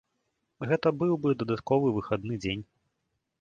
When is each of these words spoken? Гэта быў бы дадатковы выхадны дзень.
Гэта 0.71 0.91
быў 1.01 1.13
бы 1.25 1.35
дадатковы 1.41 1.93
выхадны 1.99 2.41
дзень. 2.47 2.65